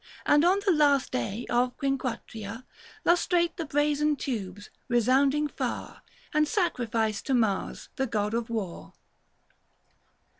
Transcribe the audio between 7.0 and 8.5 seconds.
to Mars the God of